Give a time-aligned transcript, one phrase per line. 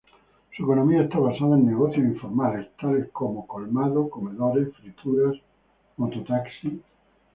[0.57, 5.35] Su economía está basada en negocios informales tales como colmado, comedores, frituras,
[5.95, 6.81] Moto-Taxi.